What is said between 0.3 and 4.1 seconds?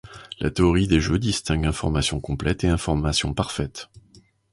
La théorie des jeux distingue information complète et information parfaite.